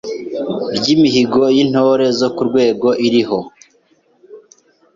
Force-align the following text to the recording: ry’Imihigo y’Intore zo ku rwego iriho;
ry’Imihigo 0.77 1.41
y’Intore 1.55 2.05
zo 2.19 2.29
ku 2.35 2.41
rwego 2.49 2.87
iriho; 3.07 3.39